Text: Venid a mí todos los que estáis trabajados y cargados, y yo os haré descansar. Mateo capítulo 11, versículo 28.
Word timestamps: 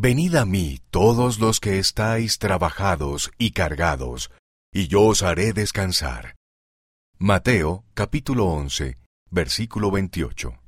Venid 0.00 0.36
a 0.36 0.44
mí 0.44 0.78
todos 0.92 1.40
los 1.40 1.58
que 1.58 1.80
estáis 1.80 2.38
trabajados 2.38 3.32
y 3.36 3.50
cargados, 3.50 4.30
y 4.72 4.86
yo 4.86 5.02
os 5.02 5.24
haré 5.24 5.52
descansar. 5.52 6.36
Mateo 7.18 7.82
capítulo 7.94 8.44
11, 8.46 8.96
versículo 9.32 9.90
28. 9.90 10.62